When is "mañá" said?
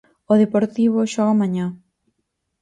1.41-1.65